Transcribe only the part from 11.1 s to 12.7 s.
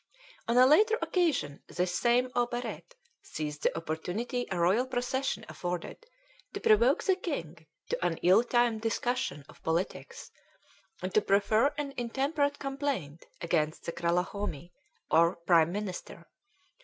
to prefer an intemperate